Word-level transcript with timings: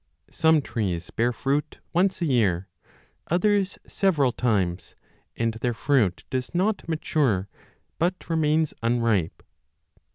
Some 0.31 0.63
trees 0.63 1.11
bear 1.11 1.31
fruit 1.31 1.77
once 1.93 2.23
a 2.23 2.25
year, 2.25 2.67
others 3.27 3.77
several 3.87 4.31
times, 4.31 4.95
and 5.35 5.53
their 5.53 5.75
fruit 5.75 6.23
does 6.31 6.55
not 6.55 6.89
mature, 6.89 7.47
but 7.99 8.27
remains 8.27 8.73
unripe. 8.81 9.43